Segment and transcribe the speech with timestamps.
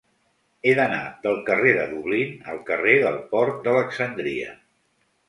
[0.67, 4.57] He d'anar del carrer de Dublín al carrer del Port d'Alexandria.